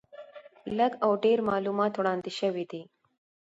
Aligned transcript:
لږ 0.77 0.91
او 1.05 1.11
ډېر 1.23 1.37
معلومات 1.49 1.93
وړاندې 1.95 2.31
شوي 2.39 2.65
دي. 2.71 2.81